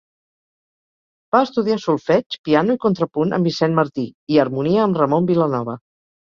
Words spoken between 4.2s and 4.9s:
i harmonia